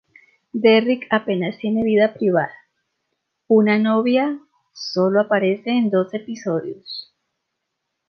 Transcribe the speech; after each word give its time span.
Derrick 0.51 1.05
apenas 1.11 1.59
tiene 1.59 1.83
vida 1.83 2.15
privada; 2.15 2.55
una 3.47 3.77
novia 3.77 4.39
sólo 4.73 5.21
aparece 5.21 5.69
en 5.69 5.91
dos 5.91 6.11
episodios. 6.15 7.13